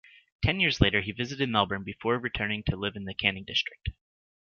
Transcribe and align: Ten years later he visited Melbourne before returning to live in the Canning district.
Ten 0.41 0.59
years 0.59 0.81
later 0.81 1.01
he 1.01 1.11
visited 1.11 1.47
Melbourne 1.49 1.83
before 1.83 2.17
returning 2.17 2.63
to 2.63 2.75
live 2.75 2.95
in 2.95 3.05
the 3.05 3.13
Canning 3.13 3.43
district. 3.45 3.89